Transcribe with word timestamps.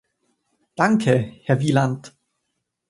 Danke, 0.75 1.13
Herr 1.43 1.59
Wieland! 1.59 2.15